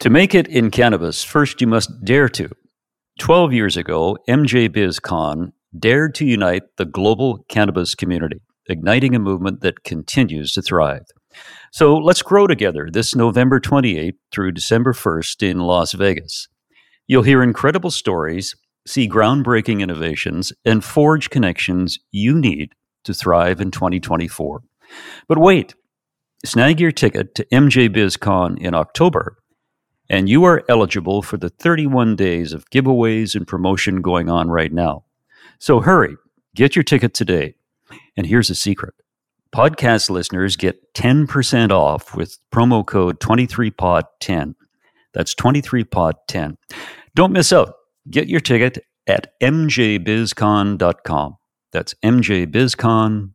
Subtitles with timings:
[0.00, 2.48] To make it in cannabis, first you must dare to.
[3.18, 9.60] 12 years ago, MJ BizCon dared to unite the global cannabis community, igniting a movement
[9.62, 11.02] that continues to thrive.
[11.72, 16.46] So let's grow together this November 28th through December 1st in Las Vegas.
[17.08, 18.54] You'll hear incredible stories,
[18.86, 22.70] see groundbreaking innovations, and forge connections you need
[23.02, 24.60] to thrive in 2024.
[25.26, 25.74] But wait,
[26.44, 29.38] snag your ticket to MJ BizCon in October
[30.08, 34.72] and you are eligible for the 31 days of giveaways and promotion going on right
[34.72, 35.04] now.
[35.58, 36.16] So hurry,
[36.54, 37.54] get your ticket today.
[38.16, 38.94] And here's a secret
[39.54, 44.54] podcast listeners get 10% off with promo code 23pod10.
[45.14, 46.56] That's 23pod10.
[47.14, 47.74] Don't miss out.
[48.10, 51.36] Get your ticket at mjbizcon.com.
[51.72, 53.34] That's mjbizcon.com.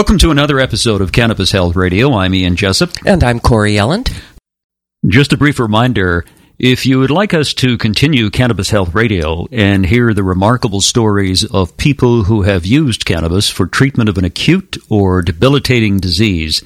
[0.00, 2.14] Welcome to another episode of Cannabis Health Radio.
[2.14, 2.96] I'm Ian Jessop.
[3.04, 4.10] And I'm Corey Yelland.
[5.06, 6.24] Just a brief reminder
[6.58, 11.44] if you would like us to continue Cannabis Health Radio and hear the remarkable stories
[11.44, 16.64] of people who have used cannabis for treatment of an acute or debilitating disease,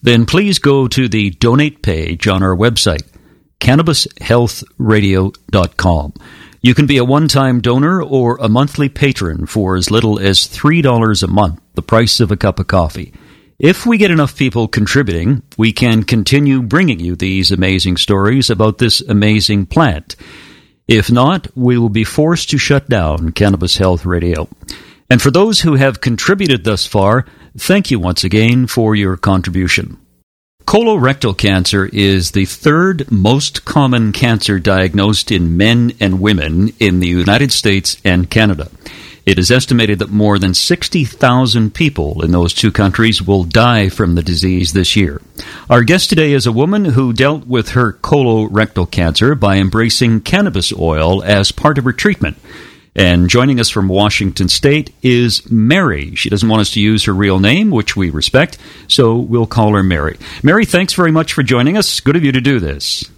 [0.00, 3.06] then please go to the donate page on our website,
[3.60, 6.14] cannabishealthradio.com.
[6.64, 10.46] You can be a one time donor or a monthly patron for as little as
[10.46, 13.12] $3 a month, the price of a cup of coffee.
[13.58, 18.78] If we get enough people contributing, we can continue bringing you these amazing stories about
[18.78, 20.14] this amazing plant.
[20.86, 24.48] If not, we will be forced to shut down Cannabis Health Radio.
[25.10, 27.26] And for those who have contributed thus far,
[27.58, 29.98] thank you once again for your contribution.
[30.66, 37.08] Colorectal cancer is the third most common cancer diagnosed in men and women in the
[37.08, 38.70] United States and Canada.
[39.24, 44.14] It is estimated that more than 60,000 people in those two countries will die from
[44.14, 45.20] the disease this year.
[45.70, 50.72] Our guest today is a woman who dealt with her colorectal cancer by embracing cannabis
[50.72, 52.36] oil as part of her treatment.
[52.94, 56.14] And joining us from Washington State is Mary.
[56.14, 59.72] She doesn't want us to use her real name, which we respect, so we'll call
[59.74, 60.18] her Mary.
[60.42, 62.00] Mary, thanks very much for joining us.
[62.00, 63.10] Good of you to do this.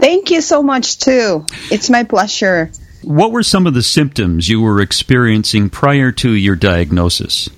[0.00, 1.46] Thank you so much, too.
[1.70, 2.72] It's my pleasure.
[3.02, 7.48] What were some of the symptoms you were experiencing prior to your diagnosis?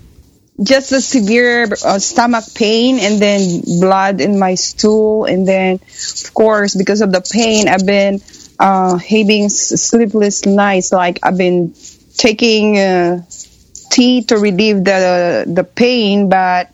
[0.63, 5.25] Just a severe uh, stomach pain and then blood in my stool.
[5.25, 8.21] And then, of course, because of the pain, I've been
[8.65, 10.91] uh, having sleepless nights.
[10.91, 11.75] Like I've been
[12.17, 13.23] taking uh,
[13.91, 16.73] tea to relieve the, the pain, but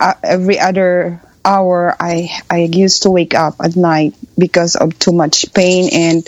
[0.00, 5.12] uh, every other hour I I used to wake up at night because of too
[5.12, 6.22] much pain and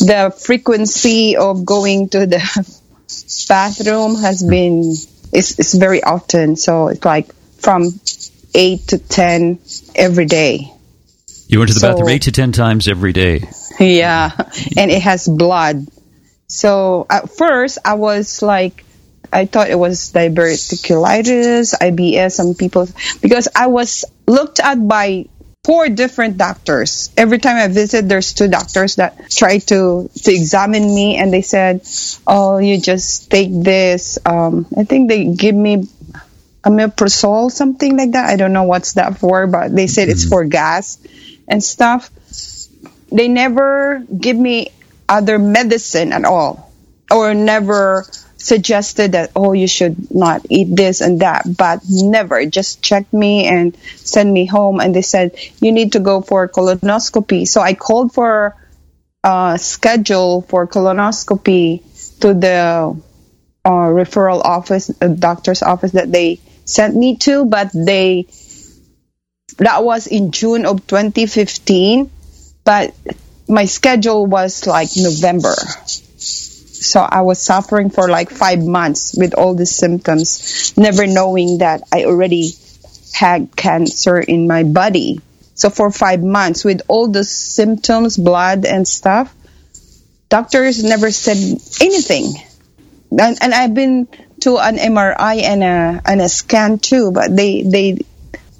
[0.00, 2.40] the frequency of going to the
[3.48, 4.94] bathroom has been
[5.32, 7.92] is is very often so it's like from
[8.54, 9.58] 8 to 10
[9.94, 10.72] every day
[11.48, 13.42] you went to the so, bathroom 8 to 10 times every day
[13.80, 14.30] yeah
[14.76, 15.86] and it has blood
[16.46, 18.84] so at first I was like
[19.32, 22.88] I thought it was diverticulitis, IBS, some people,
[23.20, 25.26] because I was looked at by
[25.64, 27.10] four different doctors.
[27.16, 31.42] Every time I visit, there's two doctors that try to, to examine me and they
[31.42, 31.86] said,
[32.26, 34.18] oh, you just take this.
[34.24, 35.86] Um, I think they give me
[36.64, 38.30] omeprazole, something like that.
[38.30, 40.12] I don't know what's that for, but they said mm-hmm.
[40.12, 40.98] it's for gas
[41.46, 42.10] and stuff.
[43.12, 44.70] They never give me
[45.08, 46.72] other medicine at all
[47.10, 48.06] or never
[48.36, 52.44] suggested that oh you should not eat this and that but never.
[52.46, 56.48] Just checked me and sent me home and they said you need to go for
[56.48, 57.46] colonoscopy.
[57.46, 58.56] So i called for
[59.22, 61.82] a schedule for colonoscopy
[62.20, 62.96] to the
[63.64, 68.26] uh, referral office uh, doctor's office that they sent me to but they
[69.58, 72.10] that was in june of 2015
[72.64, 72.94] but
[73.48, 75.54] my schedule was like november
[76.80, 81.82] so I was suffering for like five months with all the symptoms, never knowing that
[81.92, 82.52] I already
[83.12, 85.20] had cancer in my body.
[85.54, 89.34] So for five months with all the symptoms, blood and stuff,
[90.30, 91.36] doctors never said
[91.82, 92.32] anything.
[93.10, 94.08] and, and I've been
[94.40, 97.98] to an MRI and a and a scan too, but they they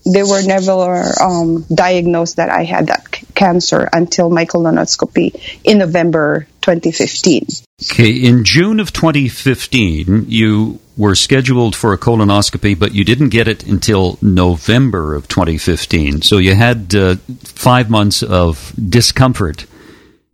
[0.04, 3.06] they were never um, diagnosed that I had that
[3.40, 5.28] cancer until my colonoscopy
[5.64, 7.46] in November 2015.
[7.90, 13.48] Okay, in June of 2015, you were scheduled for a colonoscopy, but you didn't get
[13.48, 16.20] it until November of 2015.
[16.20, 19.64] So you had uh, five months of discomfort.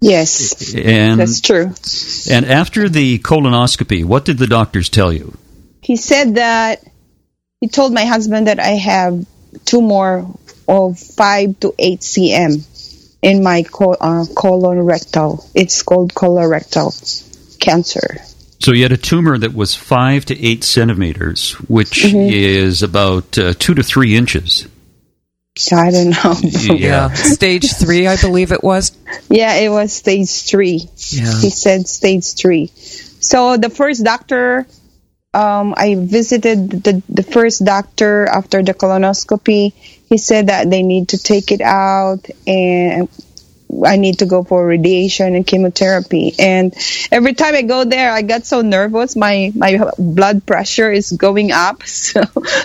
[0.00, 1.72] Yes, And that's true.
[2.28, 5.38] and after the colonoscopy, what did the doctors tell you?
[5.80, 6.84] He said that
[7.60, 9.24] he told my husband that I have
[9.64, 10.26] two more
[10.68, 12.66] of five to eight cm
[13.26, 15.44] in my co- uh, colon rectal.
[15.52, 16.94] It's called colorectal
[17.58, 18.18] cancer.
[18.60, 23.52] So you had a tumor that was five to eight centimeters, which is about uh,
[23.58, 24.68] two to three inches.
[25.72, 26.34] I don't know.
[26.76, 27.08] Yeah.
[27.14, 28.92] Stage three, I believe it was.
[29.28, 30.88] yeah, it was stage three.
[31.08, 31.40] Yeah.
[31.40, 32.70] He said stage three.
[32.76, 34.66] So the first doctor,
[35.34, 39.72] um, I visited the, the first doctor after the colonoscopy.
[40.08, 43.08] He said that they need to take it out and
[43.84, 46.34] I need to go for radiation and chemotherapy.
[46.38, 46.74] And
[47.10, 49.16] every time I go there, I get so nervous.
[49.16, 51.82] My, my blood pressure is going up.
[52.06, 52.22] So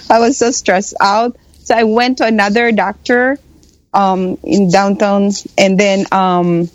[0.10, 1.36] I was so stressed out.
[1.64, 3.40] So I went to another doctor,
[3.94, 6.70] um, in downtown and then, um,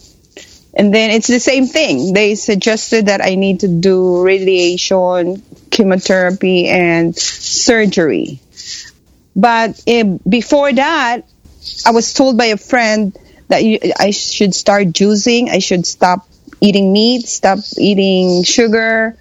[0.75, 2.13] and then it's the same thing.
[2.13, 8.41] They suggested that I need to do radiation, chemotherapy, and surgery.
[9.37, 11.23] But eh, before that,
[11.85, 13.17] I was told by a friend
[13.49, 15.51] that you, I should start juicing.
[15.51, 16.27] I should stop
[16.61, 19.17] eating meat, stop eating sugar,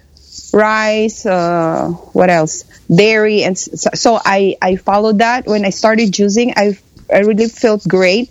[0.52, 2.64] rice, uh, what else?
[2.92, 3.44] Dairy.
[3.44, 5.46] And so, so I, I followed that.
[5.46, 6.78] When I started juicing, I,
[7.12, 8.30] I really felt great.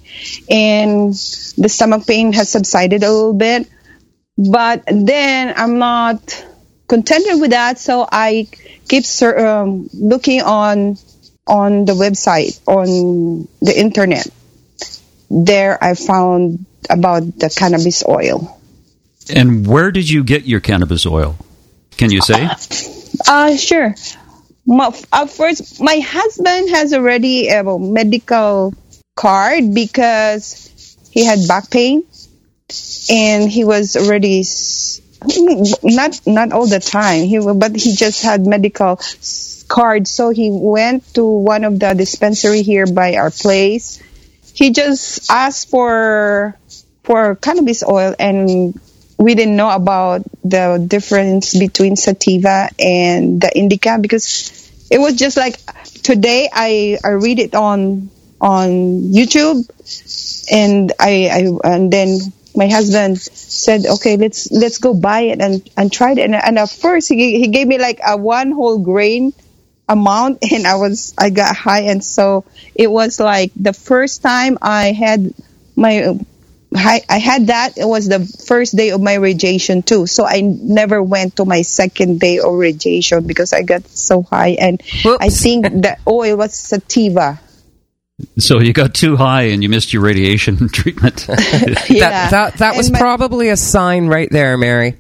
[0.49, 3.69] And the stomach pain has subsided a little bit.
[4.37, 6.45] But then I'm not
[6.87, 7.79] contented with that.
[7.79, 8.47] So I
[8.87, 10.97] keep um, looking on
[11.47, 14.27] on the website, on the internet.
[15.29, 18.59] There I found about the cannabis oil.
[19.33, 21.35] And where did you get your cannabis oil?
[21.97, 22.49] Can you say?
[23.27, 23.95] Uh, sure.
[24.65, 28.73] My, uh, first, my husband has already a medical
[29.15, 30.69] card because
[31.11, 32.03] he had back pain,
[33.09, 34.99] and he was already s-
[35.81, 37.23] not not all the time.
[37.23, 38.99] He but he just had medical
[39.67, 44.01] card, so he went to one of the dispensary here by our place.
[44.53, 46.57] He just asked for
[47.03, 48.79] for cannabis oil and
[49.17, 55.37] we didn't know about the difference between sativa and the indica because it was just
[55.37, 55.57] like
[56.03, 58.09] today I, I read it on
[58.41, 58.69] on
[59.13, 59.69] YouTube
[60.51, 61.29] and I,
[61.63, 62.17] I and then
[62.55, 66.59] my husband said okay let's let's go buy it and and try it and, and
[66.59, 69.33] at first he, he gave me like a one whole grain
[69.87, 74.57] amount and I was I got high and so it was like the first time
[74.61, 75.33] I had
[75.75, 76.17] my
[76.77, 77.77] I, I had that.
[77.77, 80.07] It was the first day of my radiation too.
[80.07, 84.57] So I never went to my second day of radiation because I got so high.
[84.59, 85.23] And Whoops.
[85.23, 87.39] I think the oil oh, was sativa.
[88.37, 91.27] So you got too high and you missed your radiation treatment.
[91.87, 92.09] Yeah.
[92.09, 94.97] That that, that was my- probably a sign right there, Mary.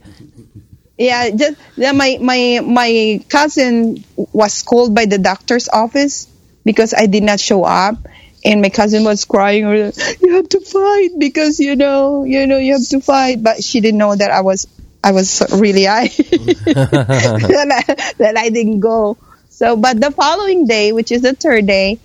[0.97, 6.27] Yeah, just then my my my cousin was called by the doctor's office
[6.63, 7.97] because I did not show up,
[8.45, 9.67] and my cousin was crying.
[9.67, 13.81] You have to fight because you know you know you have to fight, but she
[13.81, 14.67] didn't know that I was
[15.03, 19.17] I was really high that, I, that I didn't go.
[19.49, 21.99] So, but the following day, which is the third day,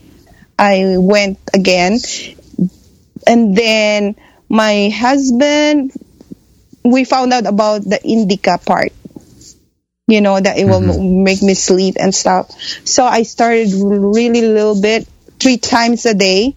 [0.58, 1.98] I went again,
[3.26, 4.16] and then
[4.48, 5.92] my husband
[6.84, 8.92] we found out about the indica part
[10.10, 11.22] you know that it will mm-hmm.
[11.22, 12.50] make me sleep and stuff.
[12.84, 15.06] So i started really little bit
[15.38, 16.56] three times a day.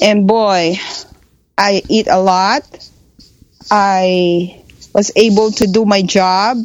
[0.00, 0.80] And boy
[1.58, 2.64] i eat a lot.
[3.70, 6.56] I was able to do my job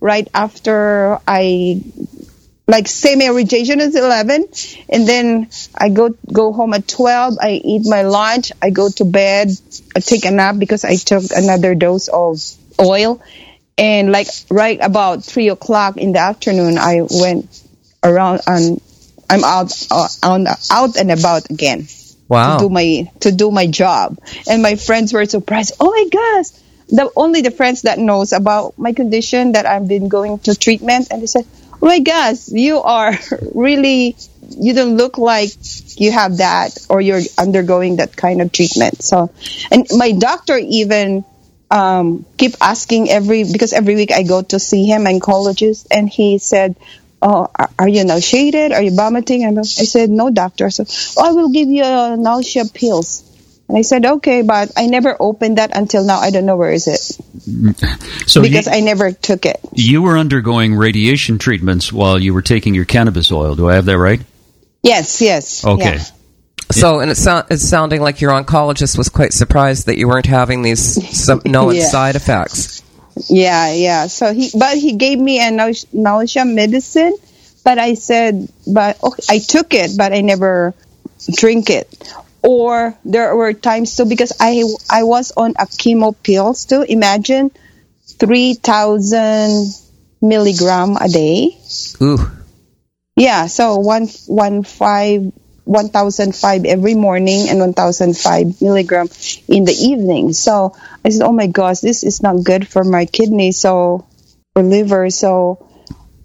[0.00, 1.80] right after i
[2.66, 4.46] like semi radiation is 11
[4.88, 9.04] and then i go go home at 12 i eat my lunch i go to
[9.04, 9.48] bed
[9.94, 12.40] i take a nap because i took another dose of
[12.80, 13.20] oil.
[13.76, 17.46] And like right about 3 o'clock in the afternoon i went
[18.02, 18.80] around and
[19.28, 21.86] i'm out uh, on out and about again
[22.28, 22.56] Wow.
[22.56, 24.18] to do my to do my job.
[24.48, 25.74] And my friends were surprised.
[25.78, 26.50] Oh my gosh!
[26.88, 31.08] The only the friends that knows about my condition that i've been going to treatment
[31.10, 31.44] and they said
[31.84, 33.12] oh my gosh you are
[33.54, 34.16] really
[34.58, 35.50] you don't look like
[35.96, 39.30] you have that or you're undergoing that kind of treatment so
[39.70, 41.24] and my doctor even
[41.70, 46.38] um, keep asking every because every week I go to see him, oncologist, and he
[46.38, 46.76] said,
[47.20, 47.48] "Oh,
[47.78, 48.72] are- you nauseated?
[48.72, 50.84] Are you vomiting?" And I said, "No, doctor." So,
[51.16, 53.24] "Oh, I will give you uh, nausea pills."
[53.68, 56.18] And I said, "Okay," but I never opened that until now.
[56.18, 57.00] I don't know where is it
[58.28, 59.58] So because you, I never took it.
[59.72, 63.54] you were undergoing radiation treatments while you were taking your cannabis oil.
[63.54, 64.20] Do I have that right?
[64.82, 65.64] Yes, yes.
[65.64, 65.96] Okay.
[65.96, 66.04] yeah.
[66.70, 70.26] So, and it so- it's sounding like your oncologist was quite surprised that you weren't
[70.26, 70.84] having these
[71.18, 71.86] some known Yeah.
[71.86, 72.82] side effects.
[73.30, 74.06] Yeah, yeah.
[74.08, 77.16] So he, but he gave me a naus- nausea medicine,
[77.64, 80.74] but I said, but okay, I took it, but I never
[81.32, 81.88] drink it.
[82.44, 86.82] Or there were times too because I I was on a chemo pills too.
[86.82, 87.50] Imagine
[88.20, 89.72] three thousand
[90.20, 91.56] milligram a day.
[92.02, 92.18] Ooh.
[93.16, 95.32] Yeah, so one one five
[95.64, 99.08] one thousand five every morning and one thousand five milligram
[99.48, 100.34] in the evening.
[100.34, 104.04] So I said, oh my gosh, this is not good for my kidney, so
[104.54, 105.08] or liver.
[105.08, 105.66] So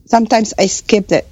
[0.05, 1.27] sometimes I skipped it,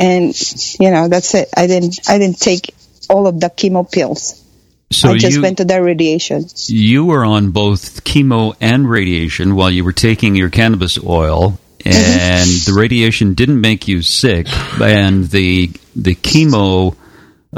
[0.00, 0.32] and
[0.80, 1.50] you know that's it.
[1.54, 2.74] I didn't I didn't take
[3.08, 4.44] all of the chemo pills.
[4.90, 6.46] So I just you went to the radiation.
[6.66, 12.48] you were on both chemo and radiation while you were taking your cannabis oil, and
[12.48, 14.46] the radiation didn't make you sick,
[14.80, 16.96] and the the chemo.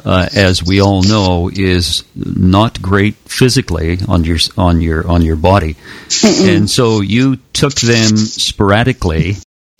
[0.04, 5.35] Uh, as we all know, is not great physically on your on your on your
[5.35, 5.76] body,
[6.25, 9.30] and so you took them sporadically.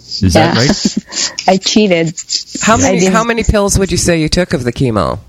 [0.01, 1.49] Is that right?
[1.49, 2.21] I cheated.
[2.61, 5.21] How I many how many pills would you say you took of the chemo?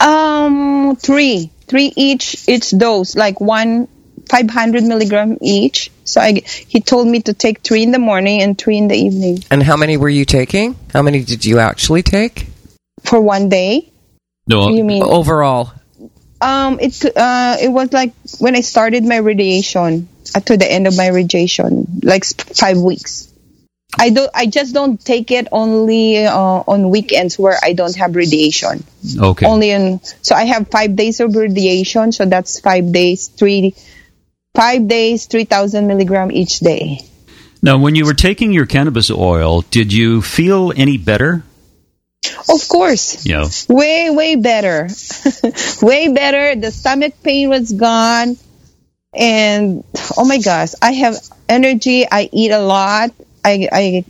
[0.00, 3.88] Um, three, three each, each dose, like one,
[4.28, 5.90] 500 milligram each.
[6.04, 8.96] So I, he told me to take three in the morning and three in the
[8.96, 10.76] evening And how many were you taking?
[10.92, 12.46] How many did you actually take
[13.04, 13.92] for one day.
[14.46, 15.02] No, You mean?
[15.02, 15.72] overall?
[16.40, 20.86] Um, it, uh, it was like when I started my radiation uh, to the end
[20.86, 23.29] of my radiation, like five weeks.
[23.98, 28.14] I don't, I just don't take it only, uh, on weekends where I don't have
[28.14, 28.84] radiation.
[29.18, 29.46] okay.
[29.46, 33.74] only in so I have five days of radiation, so that's five days, three
[34.54, 37.00] five days, three thousand milligram each day.
[37.62, 41.42] Now, when you were taking your cannabis oil, did you feel any better?
[42.48, 43.24] Of course.
[43.26, 43.48] Yeah.
[43.68, 44.88] Way, way better.
[45.82, 46.58] way better.
[46.58, 48.36] The stomach pain was gone.
[49.12, 49.84] And
[50.16, 51.16] oh my gosh, I have
[51.48, 52.06] energy.
[52.10, 53.10] I eat a lot.
[53.44, 54.04] I I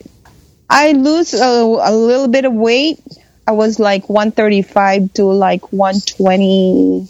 [0.68, 2.98] I lose a, a little bit of weight.
[3.46, 7.08] I was like 135 to like 120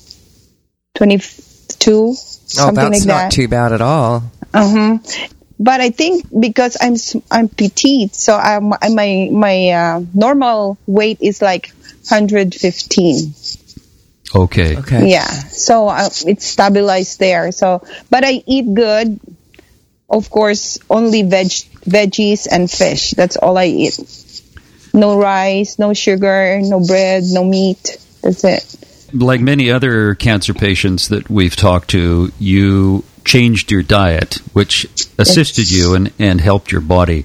[0.95, 3.33] 22 Oh, something that's like not that.
[3.33, 4.25] too bad at all.
[4.53, 4.99] Uh-huh.
[5.61, 11.19] But I think because I'm s- I'm petite, so I'm, my my uh, normal weight
[11.21, 11.71] is like
[12.09, 13.35] 115.
[14.35, 14.77] okay.
[14.79, 15.11] Okay.
[15.11, 17.53] Yeah, so uh, it's stabilized there.
[17.53, 19.21] So, but I eat good.
[20.09, 21.53] Of course, only veg
[21.85, 23.11] veggies and fish.
[23.13, 23.99] That's all I eat.
[24.93, 27.99] No rice, no sugar, no bread, no meat.
[28.23, 28.77] That's it.
[29.13, 34.87] Like many other cancer patients that we've talked to, you changed your diet, which
[35.19, 37.25] assisted you and, and helped your body.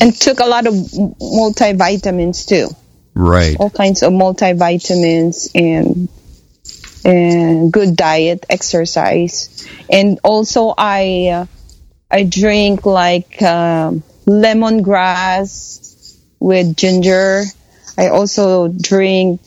[0.00, 2.68] And took a lot of multivitamins too.
[3.14, 3.56] Right.
[3.58, 6.08] all kinds of multivitamins and
[7.04, 11.46] and good diet, exercise, and also I uh,
[12.10, 17.44] I drink like um, lemongrass with ginger.
[17.96, 19.40] I also drink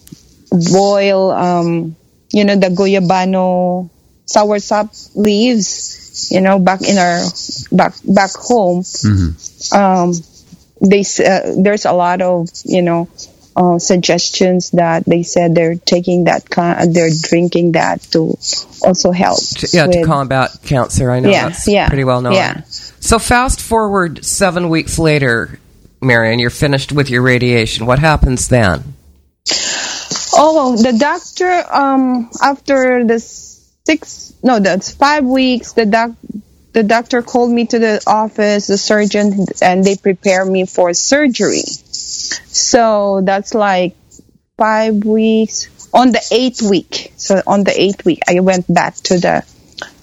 [0.71, 1.95] boil, um,
[2.31, 3.89] you know, the guyabano
[4.25, 6.29] sour sap leaves.
[6.29, 7.23] You know, back in our
[7.71, 8.83] back back home,
[9.71, 10.13] um,
[10.81, 13.07] they uh, there's a lot of you know
[13.55, 18.37] uh, suggestions that they said they're taking that kind, they're drinking that to
[18.83, 19.39] also help.
[19.39, 21.11] To- yeah, to combat cancer.
[21.11, 22.33] I know Yeah, that's yeah, pretty well known.
[22.33, 22.61] yeah.
[22.67, 25.59] So fast forward seven weeks later,
[26.01, 27.85] Marion, you're finished with your radiation.
[27.85, 28.95] What happens then?
[30.33, 31.63] Oh, the doctor.
[31.71, 35.73] Um, after the six, no, that's five weeks.
[35.73, 36.11] The doc,
[36.73, 41.63] the doctor called me to the office, the surgeon, and they prepare me for surgery.
[42.47, 43.95] So that's like
[44.57, 45.69] five weeks.
[45.93, 49.45] On the eighth week, so on the eighth week, I went back to the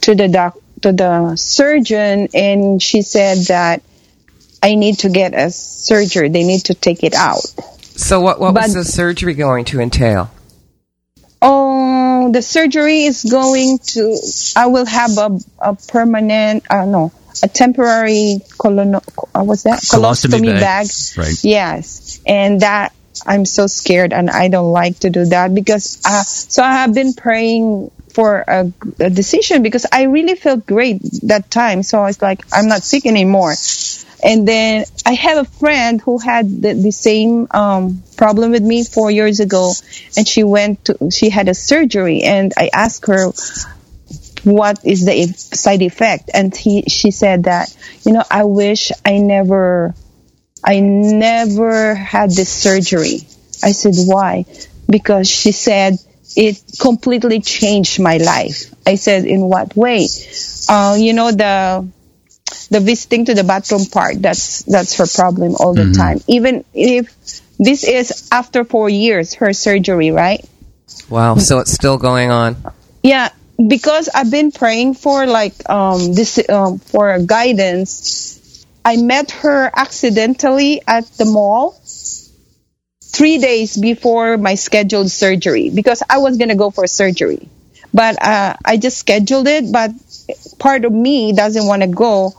[0.03, 3.83] to the doc to the surgeon, and she said that
[4.63, 6.29] I need to get a surgery.
[6.29, 7.41] They need to take it out.
[7.97, 10.31] So what, what was the surgery going to entail?
[11.41, 14.19] Oh, the surgery is going to.
[14.57, 16.65] I will have a, a permanent.
[16.71, 19.03] Uh, no, a temporary colono.
[19.35, 19.81] Uh, what's that?
[19.81, 20.61] Colostomy bag.
[20.61, 20.87] bag.
[21.17, 21.45] Right.
[21.45, 22.93] Yes, and that
[23.27, 26.01] I'm so scared, and I don't like to do that because.
[26.05, 31.01] Uh, so I have been praying for a, a decision because I really felt great
[31.23, 31.83] that time.
[31.83, 33.55] So I was like, I'm not sick anymore.
[34.25, 38.83] And then I have a friend who had the, the same um, problem with me
[38.83, 39.73] four years ago,
[40.17, 43.31] and she went to she had a surgery, and I asked her
[44.45, 49.19] what is the side effect, and he she said that you know I wish I
[49.19, 49.95] never
[50.65, 53.21] I never had this surgery.
[53.63, 54.45] I said why?
[54.89, 55.99] Because she said
[56.37, 58.73] it completely changed my life.
[58.87, 60.09] I said in what way?
[60.69, 61.89] Uh, you know the
[62.71, 67.15] the visiting to the bathroom part that's that's her problem all the time even if
[67.59, 70.45] this is after four years her surgery right
[71.09, 71.37] Wow.
[71.37, 72.57] So it's still going on.
[73.03, 73.31] yeah
[73.67, 80.81] because i've been praying for like um this um, for guidance i met her accidentally
[80.87, 81.81] at the mall
[83.03, 87.49] three days before my scheduled surgery because i was gonna go for surgery
[87.93, 89.91] but uh, i just scheduled it but
[90.59, 92.33] part of me doesn't want to go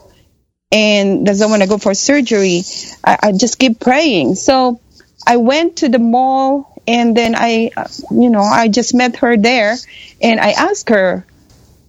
[0.72, 2.62] and doesn't want to go for surgery,
[3.04, 4.36] I, I just keep praying.
[4.36, 4.80] So
[5.26, 7.70] I went to the mall and then I,
[8.10, 9.76] you know, I just met her there
[10.20, 11.24] and I asked her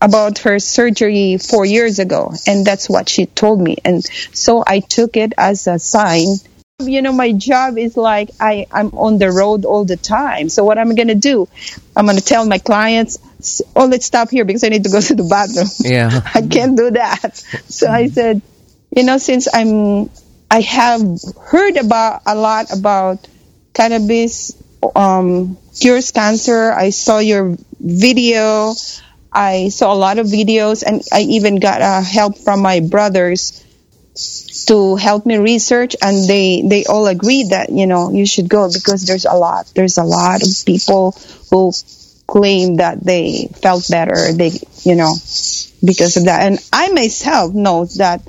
[0.02, 2.34] about her surgery four years ago.
[2.48, 3.78] And that's what she told me.
[3.86, 6.26] And so I took it as a sign.
[6.80, 10.50] You know, my job is like I, I'm on the road all the time.
[10.50, 11.48] So what I'm I going to do?
[11.96, 15.00] I'm going to tell my clients, oh, let's stop here because I need to go
[15.10, 15.68] to the bathroom.
[15.80, 16.22] Yeah.
[16.34, 17.38] I can't do that.
[17.68, 18.42] So I said,
[18.96, 20.10] you know, since I'm,
[20.50, 21.02] I have
[21.44, 23.28] heard about a lot about
[23.74, 24.52] cannabis
[24.96, 26.72] um, cures cancer.
[26.72, 28.74] I saw your video.
[29.32, 33.64] I saw a lot of videos, and I even got uh, help from my brothers
[34.68, 38.68] to help me research, and they they all agreed that you know you should go
[38.72, 39.72] because there's a lot.
[39.74, 41.16] There's a lot of people
[41.50, 41.72] who
[42.28, 44.34] claim that they felt better.
[44.34, 44.52] They
[44.84, 45.16] you know
[45.84, 48.22] because of that, and I myself know that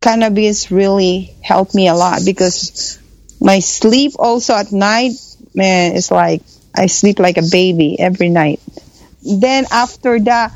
[0.00, 2.98] cannabis really helped me a lot because
[3.40, 5.12] my sleep also at night,
[5.56, 6.42] man, it's like
[6.74, 8.60] I sleep like a baby every night.
[9.22, 10.52] Then after the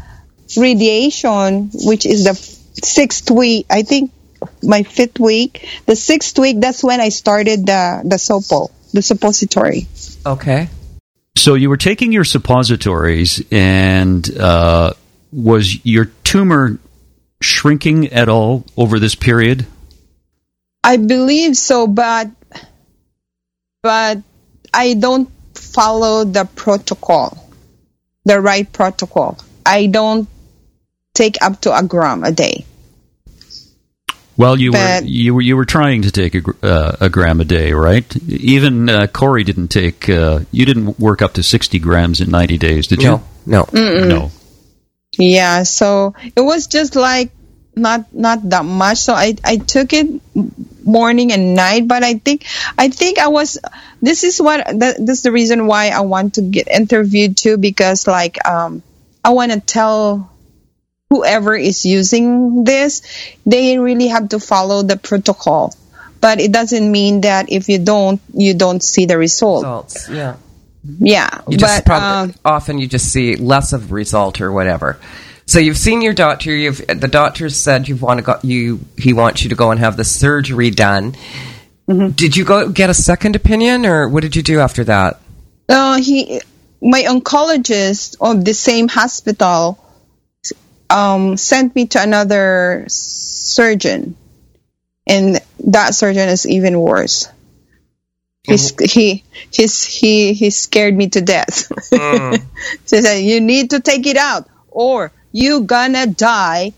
[0.56, 4.12] radiation, which is the sixth week, I think
[4.62, 9.88] my fifth week, the sixth week, that's when I started the the sopo, the suppository.
[10.24, 10.68] Okay.
[11.36, 14.92] So you were taking your suppositories, and uh,
[15.32, 16.78] was your tumor
[17.40, 19.66] shrinking at all over this period?
[20.84, 22.30] I believe so, but
[23.82, 24.22] but
[24.72, 27.50] I don't follow the protocol,
[28.24, 29.38] the right protocol.
[29.64, 30.28] I don't
[31.14, 32.64] take up to a gram a day.
[34.36, 37.44] Well, you were you were you were trying to take a, uh, a gram a
[37.44, 38.16] day, right?
[38.26, 40.08] Even uh, Corey didn't take.
[40.08, 43.08] Uh, you didn't work up to sixty grams in ninety days, did you?
[43.10, 43.22] No.
[43.44, 43.68] No.
[43.74, 44.30] No.
[45.18, 47.32] Yeah, so it was just like
[47.80, 48.98] not not that much.
[48.98, 50.20] So I I took it
[50.84, 52.46] morning and night, but I think
[52.78, 53.58] I think I was.
[54.02, 57.56] This is what that, this is the reason why I want to get interviewed too
[57.56, 58.82] because like um
[59.24, 60.30] I want to tell
[61.10, 63.02] whoever is using this
[63.44, 65.74] they really have to follow the protocol.
[66.20, 69.64] But it doesn't mean that if you don't, you don't see the result.
[69.64, 70.08] Results.
[70.10, 70.36] Yeah.
[70.82, 74.98] Yeah, You just but probably um, often you just see less of result or whatever.
[75.50, 76.54] So you've seen your doctor.
[76.54, 78.38] You've the doctor said you want to go.
[78.44, 81.16] You he wants you to go and have the surgery done.
[81.88, 82.10] Mm-hmm.
[82.10, 85.20] Did you go get a second opinion, or what did you do after that?
[85.68, 86.40] Uh, he,
[86.80, 89.84] my oncologist of the same hospital,
[90.88, 94.14] um, sent me to another surgeon,
[95.04, 97.28] and that surgeon is even worse.
[98.44, 101.66] He's, he he's, he he scared me to death.
[101.90, 102.38] he
[102.86, 106.72] said, "You need to take it out, or you gonna die,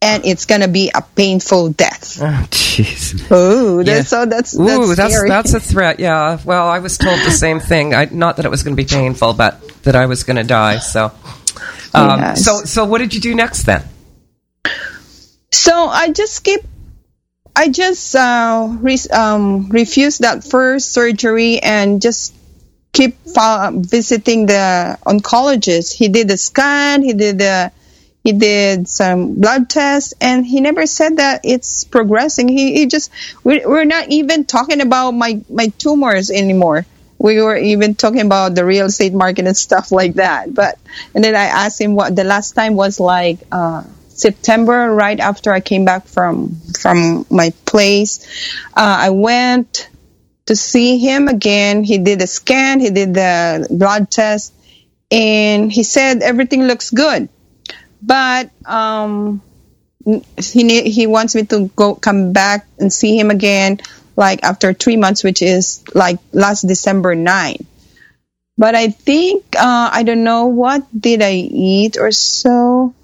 [0.00, 3.26] and it's gonna be a painful death." Oh, jeez.
[3.30, 4.02] Oh, that's Yeah.
[4.04, 6.00] so that's Ooh, that's that's that's a threat.
[6.00, 6.38] Yeah.
[6.44, 7.94] Well, I was told the same thing.
[7.94, 10.42] I, not that it was going to be painful, but that I was going to
[10.44, 10.78] die.
[10.78, 11.12] So,
[11.92, 12.42] um, Yes.
[12.44, 13.82] so so what did you do next then?
[15.50, 16.62] So I just keep,
[17.54, 22.32] I just uh, re- um, refused that first surgery and just
[22.92, 25.92] keep visiting the oncologist.
[25.92, 27.70] He did the scan, he did the,
[28.24, 32.48] he did some blood tests, and he never said that it's progressing.
[32.48, 33.10] He, he just,
[33.42, 36.86] we're, we're not even talking about my, my tumors anymore.
[37.18, 40.54] We were even talking about the real estate market and stuff like that.
[40.54, 40.78] But,
[41.14, 43.82] and then I asked him what the last time was like, uh,
[44.14, 48.22] September, right after I came back from from my place.
[48.76, 49.88] Uh, I went
[50.46, 51.82] to see him again.
[51.82, 52.80] He did a scan.
[52.80, 54.52] He did the blood test,
[55.10, 57.28] and he said everything looks good,
[58.02, 59.40] but um,
[60.04, 63.78] he he wants me to go come back and see him again,
[64.16, 67.64] like after three months, which is like last December nine.
[68.58, 72.94] But I think uh, I don't know what did I eat or so,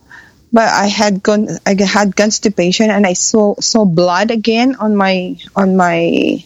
[0.53, 5.39] but I had gone I had constipation and I saw saw blood again on my
[5.55, 6.45] on my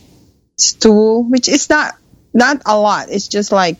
[0.56, 1.96] stool, which is not
[2.34, 3.08] not a lot.
[3.08, 3.78] It's just like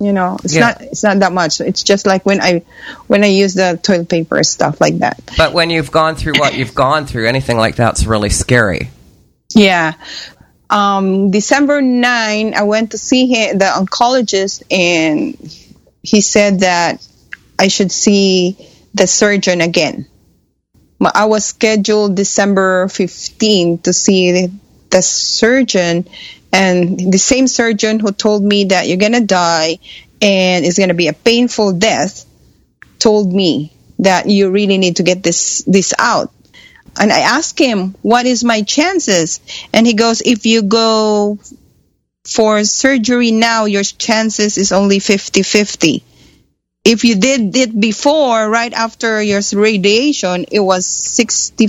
[0.00, 0.60] you know, it's Yeah.
[0.60, 1.60] not it's not that much.
[1.60, 2.62] It's just like when I
[3.06, 5.20] when I use the toilet paper stuff like that.
[5.36, 8.90] But when you've gone through what you've gone through, anything like that's really scary.
[9.54, 9.94] Yeah.
[10.70, 15.36] Um, December 9, I went to see him, the oncologist, and
[16.02, 17.04] he said that
[17.58, 18.56] I should see
[18.94, 20.06] the surgeon again.
[21.02, 24.52] I was scheduled December 15 to see the,
[24.90, 26.06] the surgeon,
[26.52, 29.78] and the same surgeon who told me that you're going to die
[30.20, 32.26] and it's going to be a painful death
[32.98, 36.32] told me that you really need to get this this out
[36.98, 39.40] and I asked him, what is my chances?
[39.72, 41.38] And he goes, if you go
[42.26, 46.02] for surgery now, your chances is only 50-50.
[46.84, 51.68] If you did it before, right after your radiation, it was 60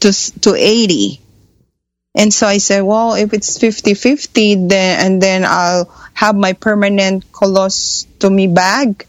[0.00, 1.20] to, to 80.
[2.14, 7.30] And so I said, well, if it's 50-50, then, and then I'll have my permanent
[7.32, 9.06] colostomy bag,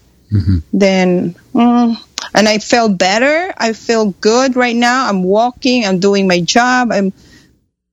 [0.72, 1.96] then, mm,
[2.34, 3.52] and I feel better.
[3.56, 5.08] I feel good right now.
[5.08, 5.84] I'm walking.
[5.84, 6.90] I'm doing my job.
[6.92, 7.12] I'm,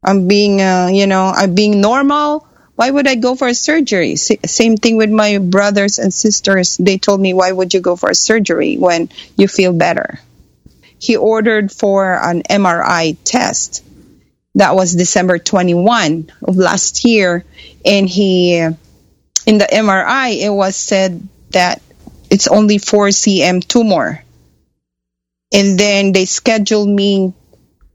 [0.04, 2.48] I'm being, uh, you know, I'm being normal.
[2.76, 4.13] Why would I go for a surgery?
[4.13, 6.78] S- same thing with my brothers and sisters.
[6.78, 10.19] They told me, why would you go for a surgery when you feel better?
[11.00, 13.84] He ordered for an MRI test.
[14.56, 17.46] That was December 21 of last year.
[17.86, 21.82] And he, in the MRI, it was said that
[22.30, 24.24] it's only 4 cm tumor.
[25.52, 27.34] And then they scheduled me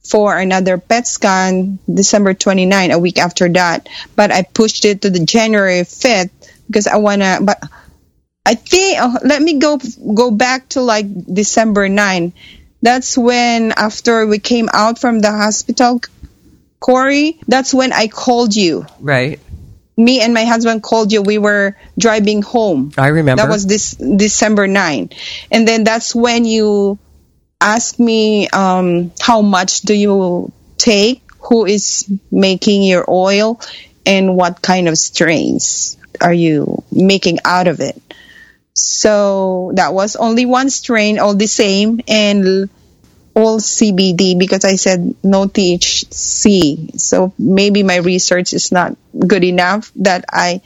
[0.04, 3.88] for another PET scan December 29, a week after that.
[4.14, 6.30] But I pushed it to the January 5th
[6.66, 7.62] because I want to, but
[8.44, 9.78] I think, oh, let me go,
[10.14, 12.32] go back to like December 9.
[12.82, 16.00] That's when after we came out from the hospital,
[16.84, 18.84] Corey, that's when I called you.
[19.00, 19.40] Right.
[19.96, 21.22] Me and my husband called you.
[21.22, 22.92] We were driving home.
[22.98, 23.42] I remember.
[23.42, 25.08] That was this December 9.
[25.50, 26.98] And then that's when you
[27.58, 33.62] asked me um, how much do you take, who is making your oil,
[34.04, 37.96] and what kind of strains are you making out of it.
[38.74, 42.68] So that was only one strain, all the same, and
[43.34, 46.98] all CBD because I said no THC.
[47.00, 50.62] So maybe my research is not good enough that I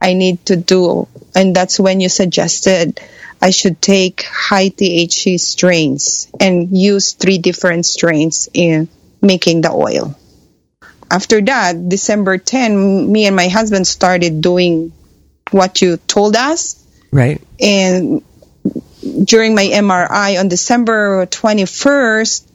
[0.00, 1.08] I need to do.
[1.34, 3.00] And that's when you suggested
[3.40, 8.88] I should take high THC strains and use three different strains in
[9.20, 10.16] making the oil.
[11.10, 14.92] After that, December 10, me and my husband started doing
[15.50, 17.40] what you told us right.
[17.60, 18.22] and
[19.02, 22.46] during my MRI on December 21st,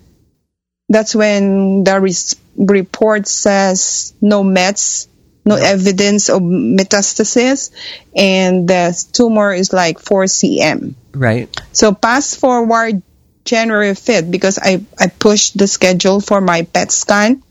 [0.89, 5.07] that's when the res- report says no Mets,
[5.45, 7.71] no evidence of metastasis,
[8.15, 10.95] and the tumor is like 4 cm.
[11.13, 11.49] Right.
[11.73, 13.01] So fast forward
[13.43, 17.43] January 5th because I, I pushed the schedule for my PET scan.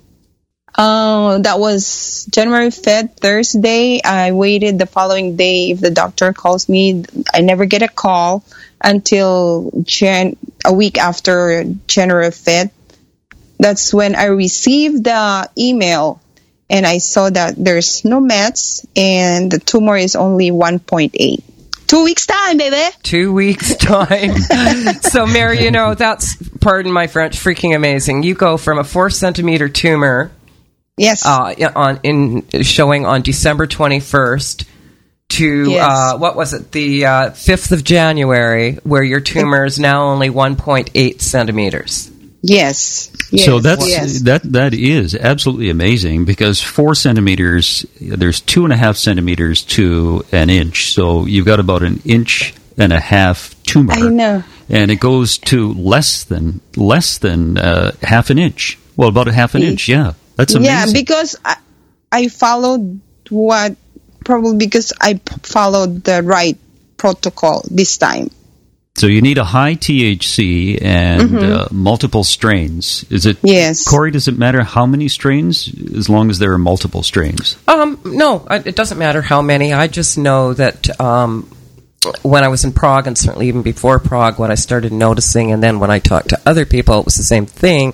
[0.74, 4.02] Uh, that was January 5th, Thursday.
[4.04, 7.02] I waited the following day if the doctor calls me.
[7.32, 8.44] I never get a call
[8.86, 12.70] until Jan- a week after January 5th.
[13.58, 16.20] That's when I received the email
[16.70, 21.42] and I saw that there's no mets and the tumor is only 1.8.
[21.86, 22.94] Two weeks time, baby.
[23.02, 24.34] Two weeks time.
[25.02, 28.24] so, Mary, you know that's pardon my French, freaking amazing.
[28.24, 30.32] You go from a four centimeter tumor
[30.96, 31.24] Yes.
[31.24, 34.64] uh, on in showing on December twenty first
[35.28, 35.88] to Yes.
[36.14, 40.56] uh, what was it the fifth of January, where your tumor is now only one
[40.56, 42.10] point eight centimeters.
[42.42, 43.10] yes.
[43.32, 43.44] yes.
[43.44, 44.20] so that's yes.
[44.22, 50.24] that that is absolutely amazing because four centimeters there's two and a half centimeters to
[50.30, 54.44] an inch so you've got about an inch and a half tumor I know.
[54.68, 59.32] and it goes to less than less than uh, half an inch well about a
[59.32, 61.56] half an inch yeah that's amazing Yeah, because I,
[62.12, 63.74] I followed what
[64.26, 66.58] probably because I p- followed the right
[66.98, 68.28] protocol this time.
[68.96, 73.46] so you need a high THC and uh, multiple strains is it Mm-hmm.
[73.60, 73.84] Yes.
[73.84, 75.68] Corey does it matter how many strains
[76.00, 79.72] as long as there are multiple strains Um, no, it doesn't matter how many.
[79.72, 81.30] I just know that um,
[82.22, 85.60] when I was in Prague, and certainly even before Prague, what I started noticing, and
[85.62, 87.92] then when I talked to other people, it was the same thing.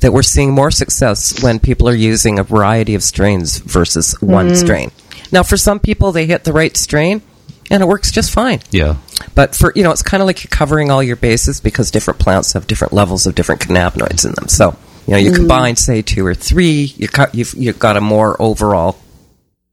[0.00, 4.54] That we're seeing more success when people are using a variety of strains versus one
[4.54, 4.90] strain.
[5.32, 7.22] Now, for some people, they hit the right strain,
[7.70, 8.60] and it works just fine.
[8.70, 8.96] Yeah.
[9.34, 12.20] But for you know, it's kind of like you're covering all your bases because different
[12.20, 14.48] plants have different levels of different cannabinoids in them.
[14.48, 18.00] So you know, you combine say two or three, you cut, you've you've got a
[18.00, 18.98] more overall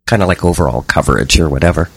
[0.06, 1.90] kind of like overall coverage or whatever.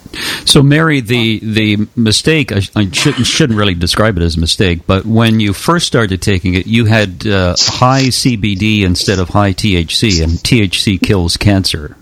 [0.45, 4.87] So, Mary, the the mistake I, I shouldn't shouldn't really describe it as a mistake,
[4.87, 9.53] but when you first started taking it, you had uh, high CBD instead of high
[9.53, 11.97] THC, and THC kills cancer.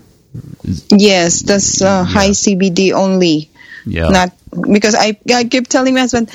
[0.89, 3.49] Yes, that's uh, high CBD only.
[3.85, 4.09] Yeah.
[4.09, 4.33] Not
[4.71, 6.31] because I I keep telling my husband,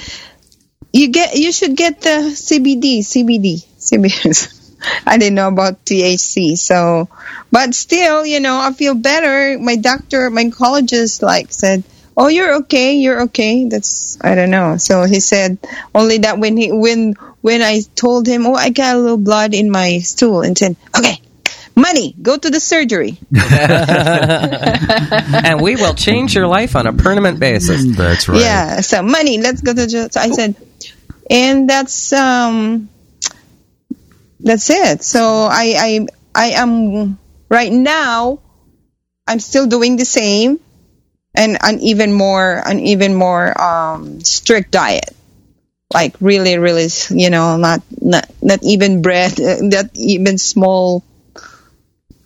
[0.93, 4.57] you get you should get the CBD CBD CBD.
[5.07, 7.09] I didn't know about THC, so
[7.53, 9.59] but still, you know, I feel better.
[9.59, 11.85] My doctor, my oncologist, like said,
[12.17, 14.79] "Oh, you're okay, you're okay." That's I don't know.
[14.79, 15.59] So he said
[15.95, 19.53] only that when he when when I told him, "Oh, I got a little blood
[19.53, 21.21] in my stool," and said, "Okay."
[21.81, 23.16] Money, go to the surgery.
[25.45, 27.97] and we will change your life on a permanent basis.
[27.97, 28.40] That's right.
[28.40, 30.09] Yeah, so money, let's go to the.
[30.12, 30.57] So I said,
[31.31, 32.90] and that's um,
[34.40, 35.03] that's it.
[35.03, 38.40] So I I I am right now.
[39.27, 40.61] I'm still doing the same,
[41.35, 45.16] and an even more an even more um strict diet.
[45.93, 51.03] Like really, really, you know, not not not even bread, uh, not even small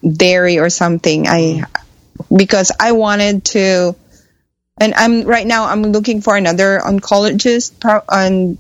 [0.04, 1.26] dairy or something.
[1.26, 2.36] I mm.
[2.36, 3.96] because I wanted to
[4.78, 8.58] and I'm right now I'm looking for another oncologist pro- and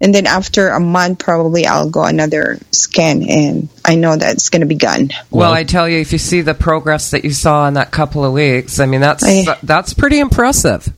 [0.00, 4.50] and then after a month probably I'll go another scan and I know that it's
[4.50, 5.10] going to be gone.
[5.30, 8.24] Well, I tell you, if you see the progress that you saw in that couple
[8.24, 10.92] of weeks, I mean that's I- that's pretty impressive.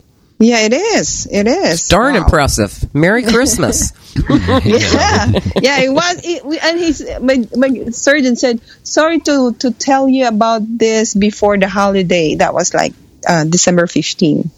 [0.44, 1.26] Yeah, it is.
[1.30, 1.88] It is.
[1.88, 2.24] Darn Wow.
[2.24, 2.72] impressive.
[2.94, 3.92] Merry Christmas.
[4.14, 5.30] yeah,
[5.60, 5.80] yeah.
[5.80, 10.28] It was, it, we- and he's my my surgeon said, "Sorry to to tell you
[10.28, 12.92] about this before the holiday." That was like
[13.26, 14.50] uh, December 15.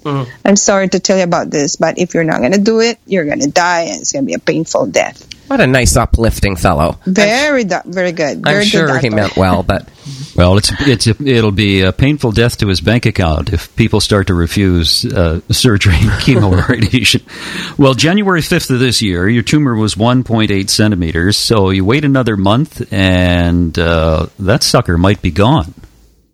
[0.44, 3.24] I'm sorry to tell you about this, but if you're not gonna do it, you're
[3.26, 5.26] gonna die, and it's gonna be a painful death.
[5.48, 6.98] what a nice uplifting fellow.
[7.06, 8.42] Very, do- very good.
[8.42, 9.88] Very I'm good sure he meant well, but
[10.36, 14.00] Well, it's it's a, it'll be a painful death to his bank account if people
[14.00, 17.22] start to refuse uh, surgery, chemo, or radiation.
[17.78, 21.36] Well, January fifth of this year, your tumor was 1.8 centimeters.
[21.36, 25.74] So you wait another month, and uh, that sucker might be gone.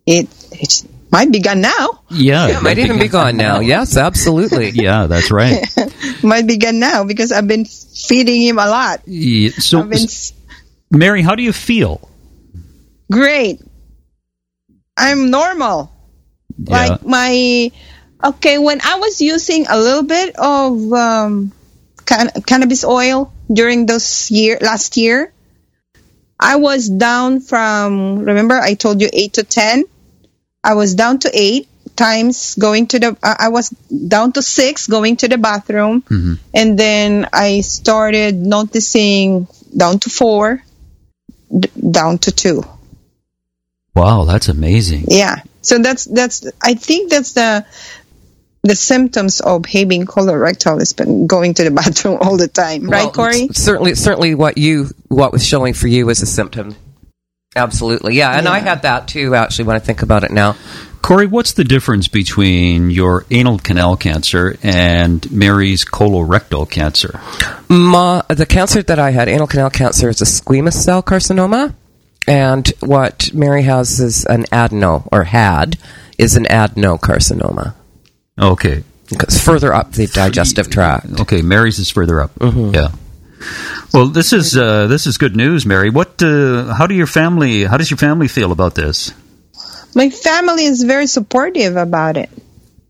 [0.05, 2.01] It, it might be gone now.
[2.09, 3.59] Yeah, it might even be gone now.
[3.61, 4.69] Yes, absolutely.
[4.73, 5.61] Yeah, that's right.
[6.23, 9.01] Might be gone now because I've been feeding him a lot.
[9.05, 10.33] Yeah, so, been s-
[10.89, 12.09] Mary, how do you feel?
[13.11, 13.61] great.
[14.97, 15.91] I'm normal.
[16.57, 16.77] Yeah.
[16.97, 17.71] Like my
[18.23, 21.51] okay, when I was using a little bit of um,
[22.05, 25.33] can- cannabis oil during those year last year,
[26.39, 29.85] I was down from remember I told you eight to ten.
[30.63, 33.17] I was down to eight times going to the.
[33.21, 36.33] I I was down to six going to the bathroom, mm-hmm.
[36.53, 40.63] and then I started noticing down to four,
[41.51, 42.63] d- down to two.
[43.95, 45.05] Wow, that's amazing.
[45.07, 45.35] Yeah.
[45.61, 47.65] So that's that's I think that's the
[48.63, 53.03] the symptoms of having colorectal is been going to the bathroom all the time, right,
[53.03, 53.49] Well, Corey?
[53.51, 56.75] Certainly, certainly, what you what was showing for you was a symptom.
[57.55, 59.35] Absolutely, yeah, and I had that too.
[59.35, 60.55] Actually, when I think about it now,
[61.03, 67.19] Corey, what's the difference between your anal canal cancer and Mary's colorectal cancer?
[67.69, 71.75] Ma, the cancer that I had, anal canal cancer, is a squamous cell carcinoma,
[72.27, 75.77] and what Mary has is an adeno or had
[76.17, 77.73] is an adenocarcinoma.
[78.39, 78.83] Okay.
[79.11, 81.19] It's further up the digestive tract.
[81.19, 82.33] Okay, Mary's is further up.
[82.35, 82.73] Mm-hmm.
[82.73, 82.91] Yeah.
[83.93, 85.91] Well, this is uh, this is good news, Mary.
[85.91, 86.21] What?
[86.21, 87.63] Uh, how do your family?
[87.63, 89.13] How does your family feel about this?
[89.93, 92.31] My family is very supportive about it.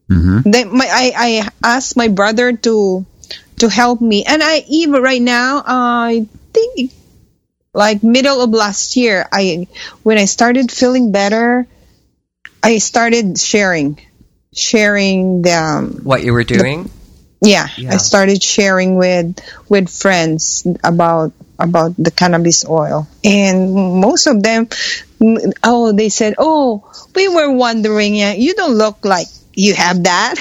[0.09, 0.49] Mm-hmm.
[0.49, 3.05] They, my, I, I asked my brother to
[3.57, 6.93] to help me, and I even right now, I think
[7.73, 9.67] like middle of last year, I
[10.03, 11.67] when I started feeling better,
[12.63, 13.99] I started sharing,
[14.55, 16.89] sharing the um, What you were doing?
[17.43, 17.93] Yeah, Yeah.
[17.93, 24.65] I started sharing with with friends about about the cannabis oil, and most of them,
[25.21, 26.83] mm, oh, they said, oh,
[27.15, 30.35] we were wondering, yeah, you don't look like you have that,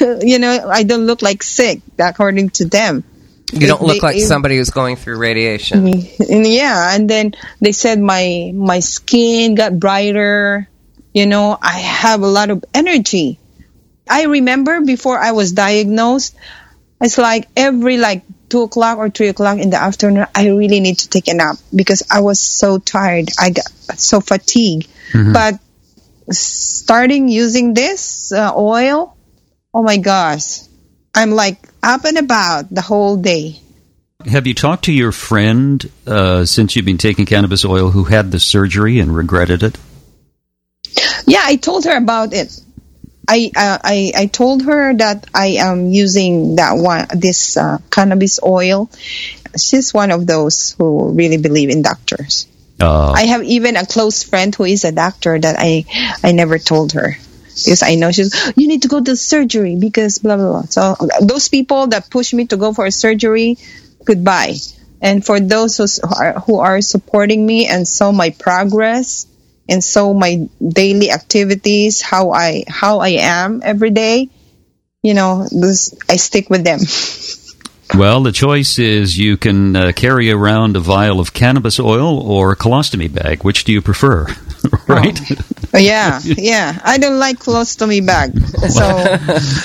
[0.22, 3.04] you know, I don't look like sick, according to them.
[3.52, 5.86] You don't They- look like somebody who's going through radiation.
[6.18, 10.68] and yeah, and then they said my my skin got brighter.
[11.12, 13.38] You know, I have a lot of energy.
[14.08, 16.34] I remember before I was diagnosed,
[17.00, 20.98] it's like every like two o'clock or three o'clock in the afternoon, I really need
[20.98, 23.28] to take a nap because I was so tired.
[23.38, 24.88] I got so fatigued.
[25.32, 25.58] But
[26.30, 29.16] starting using this uh, oil,
[29.72, 30.60] oh my gosh,
[31.14, 33.60] I'm like up and about the whole day.
[34.26, 38.30] Have you talked to your friend uh, since you've been taking cannabis oil who had
[38.30, 39.76] the surgery and regretted it?
[41.26, 42.58] Yeah, I told her about it.
[43.28, 48.40] I uh, I I told her that I am using that one this uh, cannabis
[48.42, 48.90] oil.
[49.56, 52.46] She's one of those who really believe in doctors.
[52.80, 55.84] Uh, I have even a close friend who is a doctor that I
[56.22, 57.16] I never told her
[57.54, 60.62] because I know she's you need to go to surgery because blah blah blah.
[60.62, 63.58] So those people that push me to go for a surgery,
[64.04, 64.56] goodbye.
[65.00, 69.26] And for those who are, who are supporting me and saw my progress
[69.68, 74.28] and so my daily activities, how I how I am every day,
[75.02, 76.80] you know, this I stick with them.
[77.98, 82.52] well, the choice is you can uh, carry around a vial of cannabis oil or
[82.52, 83.42] a colostomy bag.
[83.42, 84.26] Which do you prefer?
[84.88, 85.18] right?
[85.72, 86.78] Oh, yeah, yeah.
[86.84, 88.38] I don't like colostomy bag,
[88.70, 88.84] so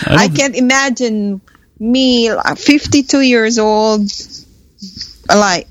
[0.08, 1.42] I, can't imagine
[1.80, 4.10] me, uh, 52 years old,
[5.28, 5.68] like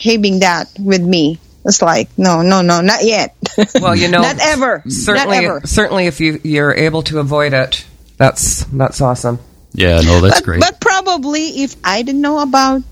[0.00, 1.38] having that with me.
[1.68, 3.36] It's like no, no, no, not yet.
[3.80, 5.60] Well, you know, not ever, certainly, not ever.
[5.66, 7.84] certainly, if you you're able to avoid it,
[8.16, 9.38] that's that's awesome.
[9.74, 10.60] Yeah, no, that's but, great.
[10.60, 12.82] But probably if I didn't know about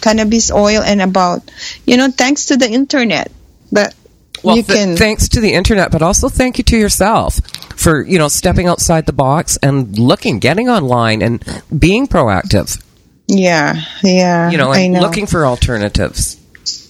[0.00, 1.42] cannabis oil and about,
[1.86, 3.30] you know, thanks to the internet,
[3.72, 3.94] that
[4.42, 4.96] Well, you th- can.
[4.96, 7.40] thanks to the internet, but also thank you to yourself
[7.76, 11.44] for you know stepping outside the box and looking, getting online, and
[11.76, 12.80] being proactive.
[13.28, 14.50] yeah, yeah.
[14.50, 15.00] You know, I and know.
[15.00, 16.38] looking for alternatives.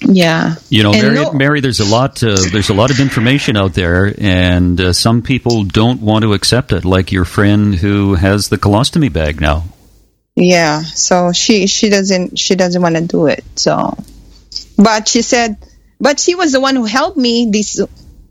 [0.00, 0.56] Yeah.
[0.68, 2.22] You know, Mary, no- Mary, there's a lot.
[2.22, 6.32] Uh, there's a lot of information out there, and uh, some people don't want to
[6.32, 6.85] accept it.
[6.85, 9.64] Like your friend who has the colostomy bag now.
[10.35, 13.44] Yeah, so she she doesn't she doesn't want to do it.
[13.56, 13.96] So,
[14.76, 15.58] but she said,
[16.00, 17.80] but she was the one who helped me this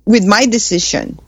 [0.06, 1.20] with my decision.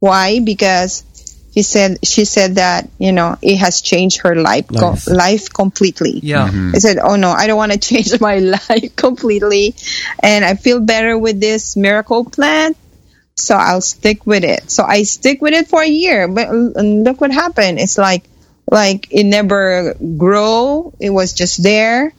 [0.00, 0.40] Why?
[0.40, 1.04] Because
[1.52, 5.04] he said she said that you know it has changed her life Life.
[5.04, 6.18] Co- life completely.
[6.22, 6.48] Yeah.
[6.48, 6.72] Mm-hmm.
[6.74, 9.74] I said, oh no, I don't want to change my life completely,
[10.22, 12.76] and I feel better with this miracle plant.
[13.36, 14.70] So I'll stick with it.
[14.70, 17.78] So I stick with it for a year, but look what happened.
[17.78, 18.24] It's like
[18.70, 20.92] like it never grow.
[21.00, 22.14] It was just there,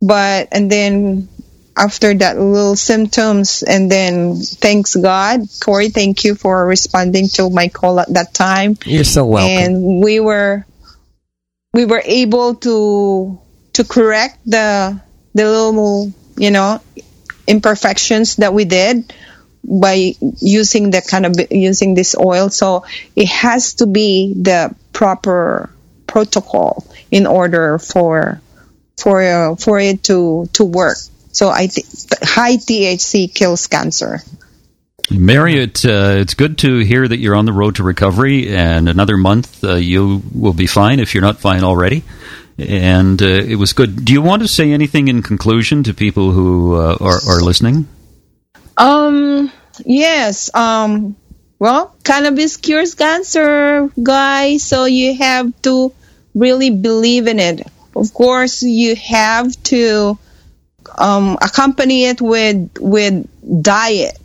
[0.00, 1.28] but and then
[1.76, 7.68] after that little symptoms and then thanks God, Corey, thank you for responding to my
[7.68, 8.76] call at that time.
[8.84, 9.50] You're so welcome.
[9.50, 10.66] and we were
[11.72, 13.40] we were able to
[13.72, 15.00] to correct the
[15.34, 16.80] the little you know
[17.46, 19.12] imperfections that we did
[19.64, 22.50] by using the kind of using this oil.
[22.50, 22.84] So
[23.16, 25.70] it has to be the proper
[26.06, 28.40] protocol in order for
[28.96, 30.98] for uh, for it to to work
[31.34, 31.86] so i think
[32.22, 34.20] high thc kills cancer
[35.10, 38.88] Mary, it, uh, it's good to hear that you're on the road to recovery, and
[38.88, 42.02] another month uh, you will be fine if you're not fine already.
[42.56, 44.04] And uh, it was good.
[44.04, 47.88] Do you want to say anything in conclusion to people who uh, are, are listening?
[48.76, 49.52] Um.
[49.84, 50.54] Yes.
[50.54, 51.16] Um.
[51.58, 54.62] Well, cannabis cures cancer, guys.
[54.62, 55.92] So you have to
[56.34, 57.66] really believe in it.
[57.94, 60.18] Of course, you have to
[60.96, 63.26] um, accompany it with with
[63.62, 64.18] diet.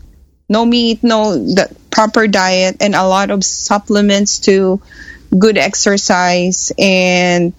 [0.48, 4.82] No meat, no the proper diet, and a lot of supplements to
[5.38, 7.54] good exercise and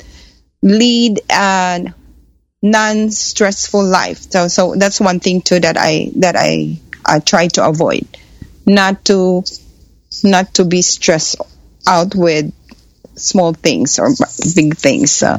[0.62, 1.94] lead a
[2.62, 4.30] non-stressful life.
[4.30, 8.06] So, so that's one thing too that I that I I try to avoid,
[8.66, 9.44] not to
[10.24, 11.36] not to be stressed
[11.86, 12.52] out with
[13.16, 14.10] small things or
[14.54, 15.12] big things.
[15.12, 15.36] So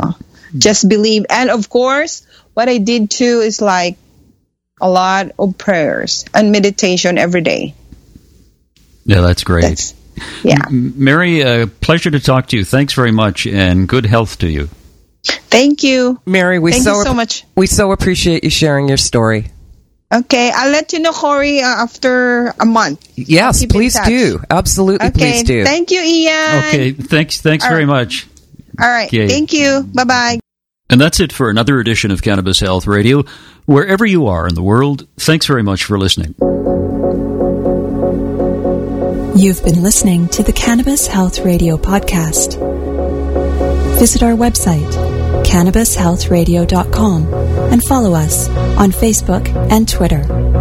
[0.57, 3.97] just believe, and of course, what I did too is like
[4.79, 7.75] a lot of prayers and meditation every day.
[9.05, 9.61] Yeah, that's great.
[9.63, 9.93] That's
[10.43, 10.57] yeah.
[10.67, 12.65] M- Mary, uh, pleasure to talk to you.
[12.65, 14.69] Thanks very much, and good health to you.
[15.23, 16.19] Thank you.
[16.25, 17.45] Mary, we Thank so you so much.
[17.55, 19.51] we so appreciate you sharing your story.
[20.13, 23.07] Okay, I'll let you know, Corey, uh, after a month.
[23.15, 24.41] Yes, keep please do.
[24.49, 25.63] Absolutely, Okay, please do.
[25.63, 26.65] thank you, Ian.
[26.65, 27.39] Okay, thanks.
[27.39, 28.03] Thanks All very right.
[28.09, 28.27] much.
[28.81, 29.27] All right, Okay.
[29.29, 29.83] thank you.
[29.93, 30.39] Bye bye.
[30.91, 33.23] And that's it for another edition of Cannabis Health Radio.
[33.65, 36.35] Wherever you are in the world, thanks very much for listening.
[39.37, 42.59] You've been listening to the Cannabis Health Radio podcast.
[43.97, 44.91] Visit our website,
[45.45, 47.33] cannabishealthradio.com,
[47.71, 50.60] and follow us on Facebook and Twitter.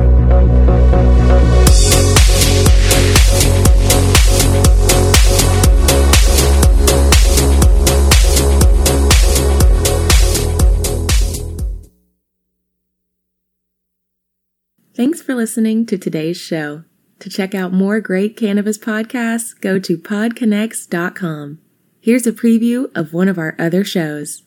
[15.01, 16.85] For listening to today's show.
[17.21, 21.59] To check out more great cannabis podcasts, go to podconnects.com.
[22.03, 24.43] Here's a preview of one of our other shows.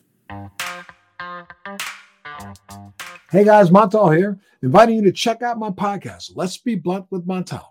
[3.32, 7.26] Hey guys, Montal here, inviting you to check out my podcast, Let's Be Blunt with
[7.26, 7.64] Montal,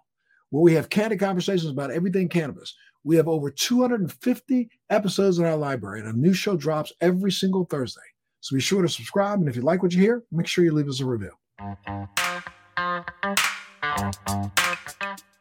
[0.49, 2.75] where we have candid conversations about everything cannabis.
[3.05, 7.63] We have over 250 episodes in our library, and a new show drops every single
[7.63, 8.01] Thursday.
[8.41, 10.73] So be sure to subscribe, and if you like what you hear, make sure you
[10.73, 11.31] leave us a review.
[12.75, 13.05] Thank
[15.01, 15.32] you.